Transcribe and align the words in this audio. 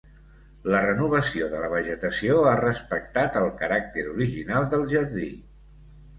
La 0.75 0.79
renovació 0.85 1.49
de 1.51 1.59
la 1.63 1.69
vegetació 1.73 2.39
ha 2.53 2.55
respectat 2.63 3.39
el 3.43 3.47
caràcter 3.61 4.07
original 4.17 4.69
del 4.75 4.89
jardí. 4.97 5.31